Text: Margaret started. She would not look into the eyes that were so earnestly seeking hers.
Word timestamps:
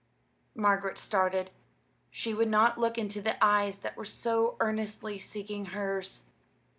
Margaret 0.55 0.97
started. 0.97 1.51
She 2.09 2.33
would 2.33 2.47
not 2.47 2.79
look 2.79 2.97
into 2.97 3.21
the 3.21 3.37
eyes 3.39 3.77
that 3.81 3.95
were 3.95 4.03
so 4.03 4.57
earnestly 4.59 5.19
seeking 5.19 5.65
hers. 5.65 6.23